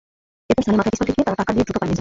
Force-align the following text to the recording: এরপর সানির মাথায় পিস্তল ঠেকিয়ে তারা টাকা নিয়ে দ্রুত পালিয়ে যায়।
এরপর 0.49 0.63
সানির 0.65 0.79
মাথায় 0.79 0.91
পিস্তল 0.93 1.07
ঠেকিয়ে 1.09 1.27
তারা 1.27 1.39
টাকা 1.41 1.51
নিয়ে 1.55 1.65
দ্রুত 1.65 1.77
পালিয়ে 1.79 1.79
যায়। 1.81 1.89